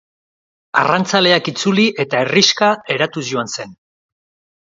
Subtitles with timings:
[0.83, 3.77] Arrantzaleak itzuli eta herrixka eratuz joan zen.